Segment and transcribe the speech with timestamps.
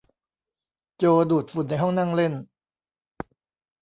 [0.97, 2.33] โจดูดฝุ่นในห้องนั่งเล่น